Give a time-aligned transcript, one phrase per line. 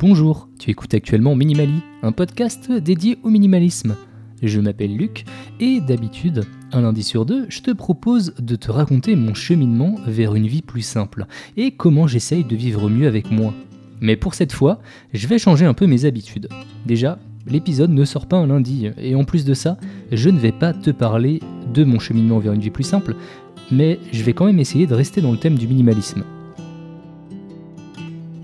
[0.00, 3.96] Bonjour, tu écoutes actuellement Minimali, un podcast dédié au minimalisme.
[4.42, 5.26] Je m'appelle Luc
[5.60, 10.34] et d'habitude, un lundi sur deux, je te propose de te raconter mon cheminement vers
[10.34, 11.26] une vie plus simple
[11.58, 13.52] et comment j'essaye de vivre mieux avec moins.
[14.00, 14.80] Mais pour cette fois,
[15.12, 16.48] je vais changer un peu mes habitudes.
[16.86, 19.76] Déjà, l'épisode ne sort pas un lundi et en plus de ça,
[20.12, 21.40] je ne vais pas te parler
[21.74, 23.16] de mon cheminement vers une vie plus simple,
[23.70, 26.24] mais je vais quand même essayer de rester dans le thème du minimalisme.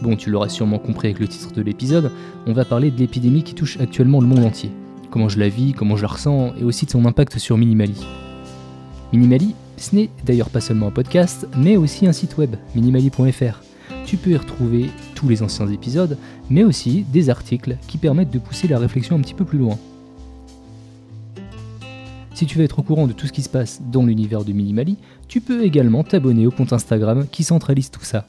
[0.00, 2.12] Bon, tu l'auras sûrement compris avec le titre de l'épisode,
[2.46, 4.70] on va parler de l'épidémie qui touche actuellement le monde entier.
[5.10, 8.06] Comment je la vis, comment je la ressens, et aussi de son impact sur Minimali.
[9.12, 13.62] Minimali, ce n'est d'ailleurs pas seulement un podcast, mais aussi un site web, minimali.fr.
[14.04, 16.18] Tu peux y retrouver tous les anciens épisodes,
[16.50, 19.78] mais aussi des articles qui permettent de pousser la réflexion un petit peu plus loin.
[22.34, 24.52] Si tu veux être au courant de tout ce qui se passe dans l'univers de
[24.52, 28.26] Minimali, tu peux également t'abonner au compte Instagram qui centralise tout ça.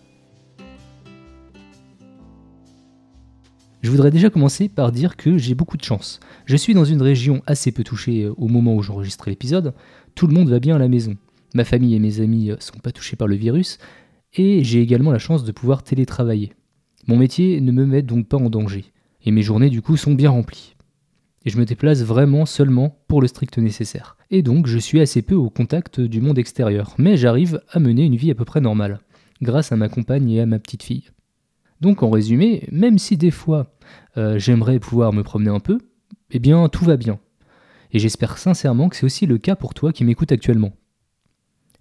[3.81, 6.19] Je voudrais déjà commencer par dire que j'ai beaucoup de chance.
[6.45, 9.73] Je suis dans une région assez peu touchée euh, au moment où j'enregistre l'épisode.
[10.15, 11.15] Tout le monde va bien à la maison.
[11.53, 13.77] Ma famille et mes amis euh, sont pas touchés par le virus.
[14.33, 16.53] Et j'ai également la chance de pouvoir télétravailler.
[17.05, 18.85] Mon métier ne me met donc pas en danger.
[19.23, 20.75] Et mes journées du coup sont bien remplies.
[21.45, 24.17] Et je me déplace vraiment seulement pour le strict nécessaire.
[24.31, 26.95] Et donc je suis assez peu au contact du monde extérieur.
[26.97, 28.99] Mais j'arrive à mener une vie à peu près normale.
[29.41, 31.11] Grâce à ma compagne et à ma petite fille.
[31.81, 33.75] Donc en résumé, même si des fois
[34.17, 35.79] euh, j'aimerais pouvoir me promener un peu,
[36.31, 37.19] eh bien tout va bien.
[37.91, 40.73] Et j'espère sincèrement que c'est aussi le cas pour toi qui m'écoutes actuellement.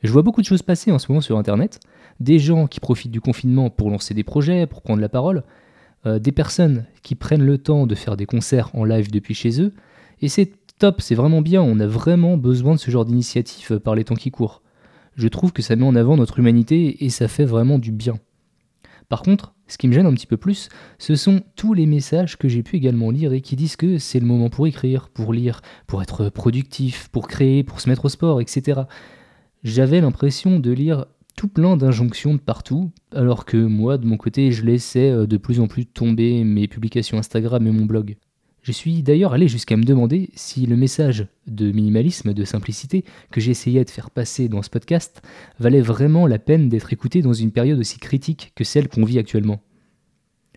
[0.03, 1.81] Je vois beaucoup de choses passer en ce moment sur Internet,
[2.21, 5.43] des gens qui profitent du confinement pour lancer des projets, pour prendre la parole,
[6.05, 9.61] euh, des personnes qui prennent le temps de faire des concerts en live depuis chez
[9.61, 9.73] eux,
[10.21, 13.95] et c'est top, c'est vraiment bien, on a vraiment besoin de ce genre d'initiative par
[13.95, 14.63] les temps qui courent.
[15.17, 18.19] Je trouve que ça met en avant notre humanité et ça fait vraiment du bien.
[19.09, 20.69] Par contre, ce qui me gêne un petit peu plus,
[20.99, 24.21] ce sont tous les messages que j'ai pu également lire et qui disent que c'est
[24.21, 28.09] le moment pour écrire, pour lire, pour être productif, pour créer, pour se mettre au
[28.09, 28.83] sport, etc.
[29.63, 31.07] J'avais l'impression de lire
[31.37, 35.37] tout plein d'injonctions de partout, alors que moi, de mon côté, je laissais euh, de
[35.37, 38.17] plus en plus tomber mes publications Instagram et mon blog.
[38.67, 43.41] Je suis d'ailleurs allé jusqu'à me demander si le message de minimalisme, de simplicité que
[43.41, 45.23] j'essayais de faire passer dans ce podcast
[45.61, 49.21] valait vraiment la peine d'être écouté dans une période aussi critique que celle qu'on vit
[49.21, 49.61] actuellement.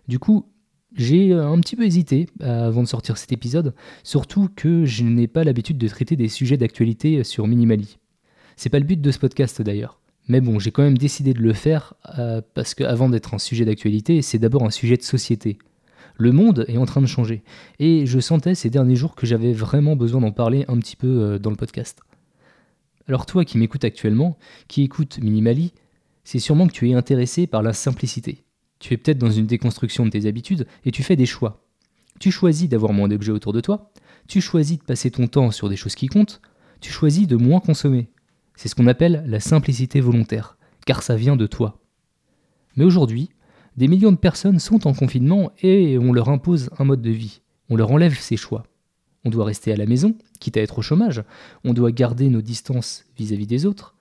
[0.07, 0.47] Du coup,
[0.95, 5.43] j'ai un petit peu hésité avant de sortir cet épisode, surtout que je n'ai pas
[5.43, 7.99] l'habitude de traiter des sujets d'actualité sur Minimali.
[8.55, 9.99] C'est pas le but de ce podcast d'ailleurs.
[10.27, 13.65] Mais bon, j'ai quand même décidé de le faire euh, parce qu'avant d'être un sujet
[13.65, 15.59] d'actualité, c'est d'abord un sujet de société.
[16.19, 17.43] Le monde est en train de changer.
[17.79, 21.07] Et je sentais ces derniers jours que j'avais vraiment besoin d'en parler un petit peu
[21.07, 22.01] euh, dans le podcast.
[23.07, 24.37] Alors toi qui m'écoutes actuellement,
[24.67, 25.73] qui écoutes Minimali,
[26.25, 28.43] c'est sûrement que tu es intéressé par la simplicité.
[28.79, 31.65] Tu es peut-être dans une déconstruction de tes habitudes et tu fais des choix.
[32.19, 33.93] Tu choisis d'avoir moins d'objets autour de toi,
[34.27, 36.41] tu choisis de passer ton temps sur des choses qui comptent,
[36.81, 38.09] tu choisis de moins consommer.
[38.57, 41.79] C'est ce qu'on appelle la simplicité volontaire, car ça vient de toi.
[42.75, 43.29] Mais aujourd'hui,
[43.79, 47.39] des millions de personnes sont en confinement et on leur impose un mode de vie.
[47.69, 48.63] On leur enlève ses choix.
[49.23, 51.23] On doit rester à la maison, quitte à être au chômage.
[51.63, 53.95] On doit garder nos distances vis-à-vis des autres.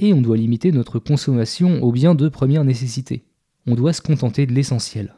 [0.00, 3.22] Et on doit limiter notre consommation aux biens de première nécessité.
[3.68, 5.14] On doit se contenter de l'essentiel.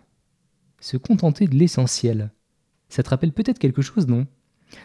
[0.79, 2.33] Se contenter de l'essentiel.
[2.91, 4.27] Ça te rappelle peut-être quelque chose, non?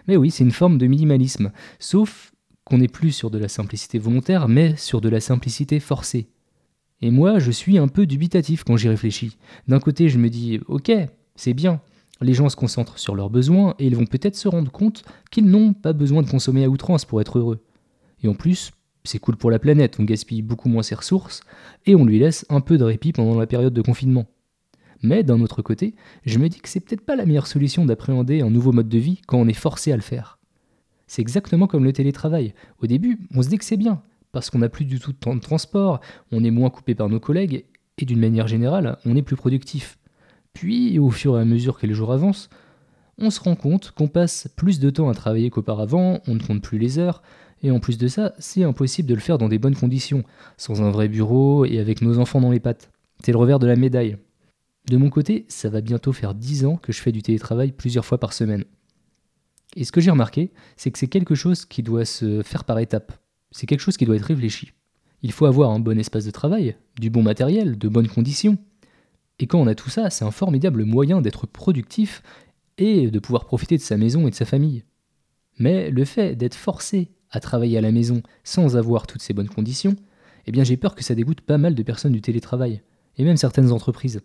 [0.07, 1.51] Mais oui, c'est une forme de minimalisme.
[1.79, 2.31] Sauf
[2.63, 6.29] qu'on n'est plus sur de la simplicité volontaire, mais sur de la simplicité forcée.
[7.01, 9.37] Et moi, je suis un peu dubitatif quand j'y réfléchis.
[9.67, 10.91] D'un côté, je me dis, ok,
[11.35, 11.79] c'est bien,
[12.21, 15.45] les gens se concentrent sur leurs besoins et ils vont peut-être se rendre compte qu'ils
[15.45, 17.59] n'ont pas besoin de consommer à outrance pour être heureux.
[18.23, 18.71] Et en plus,
[19.03, 21.41] c'est cool pour la planète, on gaspille beaucoup moins ses ressources
[21.85, 24.25] et on lui laisse un peu de répit pendant la période de confinement.
[25.03, 25.93] Mais d'un autre côté,
[26.25, 28.97] je me dis que c'est peut-être pas la meilleure solution d'appréhender un nouveau mode de
[28.97, 30.39] vie quand on est forcé à le faire.
[31.05, 32.53] C'est exactement comme le télétravail.
[32.81, 34.01] Au début, on se dit que c'est bien,
[34.37, 35.99] parce qu'on n'a plus du tout de temps de transport,
[36.31, 37.65] on est moins coupé par nos collègues,
[37.97, 39.97] et d'une manière générale, on est plus productif.
[40.53, 42.47] Puis, au fur et à mesure que les jours avancent,
[43.17, 46.61] on se rend compte qu'on passe plus de temps à travailler qu'auparavant, on ne compte
[46.61, 47.23] plus les heures,
[47.63, 50.23] et en plus de ça, c'est impossible de le faire dans des bonnes conditions,
[50.55, 52.91] sans un vrai bureau et avec nos enfants dans les pattes.
[53.23, 54.17] C'est le revers de la médaille.
[54.87, 58.05] De mon côté, ça va bientôt faire 10 ans que je fais du télétravail plusieurs
[58.05, 58.65] fois par semaine.
[59.75, 62.77] Et ce que j'ai remarqué, c'est que c'est quelque chose qui doit se faire par
[62.77, 63.13] étapes.
[63.51, 64.71] C'est quelque chose qui doit être réfléchi.
[65.21, 68.57] Il faut avoir un bon espace de travail, du bon matériel, de bonnes conditions.
[69.39, 72.21] Et quand on a tout ça, c'est un formidable moyen d'être productif
[72.77, 74.83] et de pouvoir profiter de sa maison et de sa famille.
[75.59, 79.49] Mais le fait d'être forcé à travailler à la maison sans avoir toutes ces bonnes
[79.49, 79.95] conditions,
[80.45, 82.81] eh bien j'ai peur que ça dégoûte pas mal de personnes du télétravail,
[83.17, 84.21] et même certaines entreprises.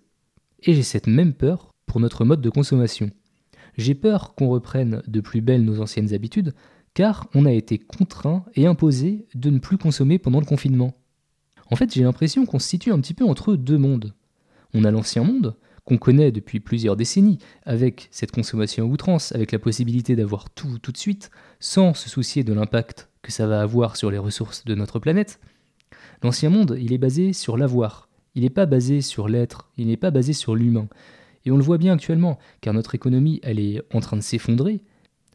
[0.63, 3.11] Et j'ai cette même peur pour notre mode de consommation.
[3.77, 6.55] J'ai peur qu'on reprenne de plus belle nos anciennes habitudes,
[6.95, 10.95] car on a été contraint et imposé de ne plus consommer pendant le confinement.
[11.71, 14.15] En fait, j'ai l'impression qu'on se situe un petit peu entre deux mondes.
[14.75, 19.53] On a l'ancien monde, qu'on connaît depuis plusieurs décennies, avec cette consommation à outrance, avec
[19.53, 21.31] la possibilité d'avoir tout tout de suite,
[21.61, 25.41] sans se soucier de l'impact que ça va avoir sur les ressources de notre planète.
[26.23, 29.97] L'ancien monde, il est basé sur l'avoir, il n'est pas basé sur l'être, il n'est
[29.97, 30.89] pas basé sur l'humain.
[31.45, 34.85] Et on le voit bien actuellement, car notre économie, elle est en train de s'effondrer,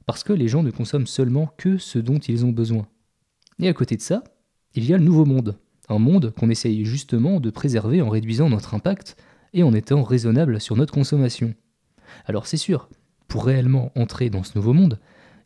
[0.08, 2.88] parce que les gens ne consomment seulement que ce dont ils ont besoin.
[3.60, 4.24] Et à côté de ça,
[4.74, 5.60] il y a le nouveau monde,
[5.90, 9.18] un monde qu'on essaye justement de préserver en réduisant notre impact
[9.54, 11.54] et en étant raisonnable sur notre consommation.
[12.26, 12.90] Alors c'est sûr,
[13.28, 15.00] pour réellement entrer dans ce nouveau monde,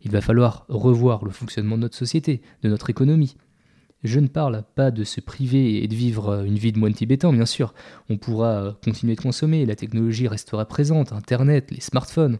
[0.04, 3.36] il va falloir revoir le fonctionnement de notre société, de notre économie.
[4.04, 7.34] Je ne parle pas de se priver et de vivre une vie de moine tibétain,
[7.34, 7.74] bien sûr.
[8.10, 12.38] On pourra continuer de consommer, la technologie restera présente, Internet, les smartphones.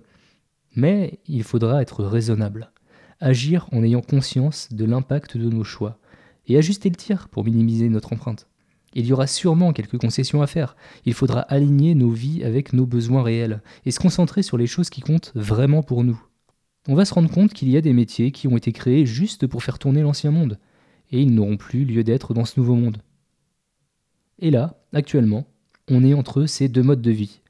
[0.76, 2.72] Mais il faudra être raisonnable,
[3.20, 6.00] agir en ayant conscience de l'impact de nos choix,
[6.48, 8.48] et ajuster le tir pour minimiser notre empreinte.
[8.94, 10.76] Il y aura sûrement quelques concessions à faire.
[11.06, 14.90] Il faudra aligner nos vies avec nos besoins réels et se concentrer sur les choses
[14.90, 16.22] qui comptent vraiment pour nous.
[16.88, 19.48] On va se rendre compte qu'il y a des métiers qui ont été créés juste
[19.48, 20.60] pour faire tourner l'ancien monde,
[21.12, 22.98] et ils n'auront plus lieu d'être dans ce nouveau monde.
[24.40, 25.48] Et là, actuellement,
[25.90, 27.42] on est entre ces deux modes de vie.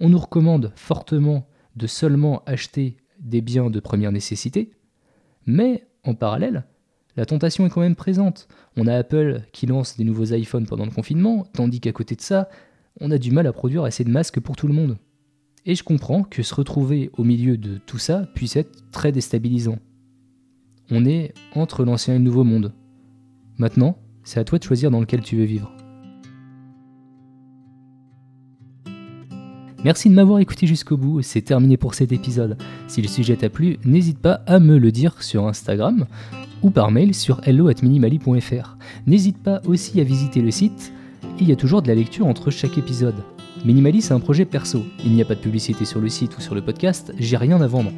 [0.00, 4.70] On nous recommande fortement de seulement acheter des biens de première nécessité,
[5.46, 6.64] mais en parallèle,
[7.16, 8.48] la tentation est quand même présente.
[8.76, 12.20] On a Apple qui lance des nouveaux iPhones pendant le confinement, tandis qu'à côté de
[12.20, 12.48] ça,
[13.00, 14.98] on a du mal à produire assez de masques pour tout le monde.
[15.66, 19.78] Et je comprends que se retrouver au milieu de tout ça puisse être très déstabilisant.
[20.90, 22.72] On est entre l'ancien et le nouveau monde.
[23.58, 25.79] Maintenant, c'est à toi de choisir dans lequel tu veux vivre.
[29.82, 32.58] Merci de m'avoir écouté jusqu'au bout, c'est terminé pour cet épisode.
[32.86, 36.04] Si le sujet t'a plu, n'hésite pas à me le dire sur Instagram
[36.62, 38.76] ou par mail sur hello@minimali.fr.
[39.06, 40.92] N'hésite pas aussi à visiter le site,
[41.40, 43.14] il y a toujours de la lecture entre chaque épisode.
[43.64, 44.84] Minimali, c'est un projet perso.
[45.02, 47.58] Il n'y a pas de publicité sur le site ou sur le podcast, j'ai rien
[47.62, 47.90] à vendre.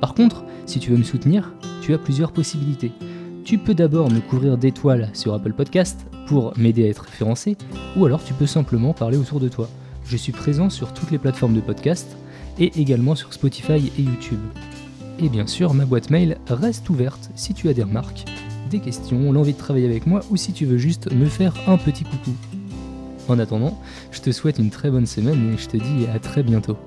[0.00, 1.52] Par contre, si tu veux me soutenir,
[1.82, 2.92] tu as plusieurs possibilités.
[3.44, 7.58] Tu peux d'abord me couvrir d'étoiles sur Apple Podcast pour m'aider à être référencé,
[7.96, 9.68] ou alors tu peux simplement parler autour de toi.
[10.10, 12.16] Je suis présent sur toutes les plateformes de podcast
[12.58, 14.40] et également sur Spotify et YouTube.
[15.18, 18.24] Et bien sûr, ma boîte mail reste ouverte si tu as des remarques,
[18.70, 21.76] des questions, l'envie de travailler avec moi ou si tu veux juste me faire un
[21.76, 22.32] petit coucou.
[23.28, 23.78] En attendant,
[24.10, 26.78] je te souhaite une très bonne semaine et je te dis à très bientôt.